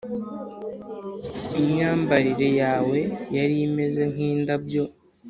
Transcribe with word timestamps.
imyambarire 1.59 2.47
yawe 2.61 2.99
yari 3.35 3.55
imeze 3.67 4.01
nk'indabyo, 4.11 4.83